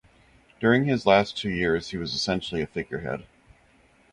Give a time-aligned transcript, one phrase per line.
[0.59, 3.27] During his last two years he was essentially a figurehead.